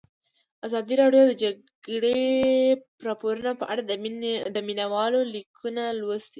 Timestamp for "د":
1.27-1.29, 1.31-1.39, 4.55-4.59